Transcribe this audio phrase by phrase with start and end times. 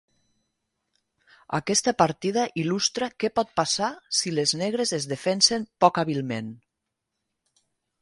[1.57, 3.93] Aquesta partida il·lustra què pot passar
[4.23, 6.55] si les negres es defensen poc hàbilment.